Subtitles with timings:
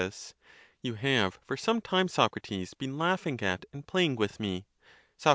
[0.81, 4.65] You have for some time, Socrates, been laughing at and playing with me.
[5.15, 5.29] Soc.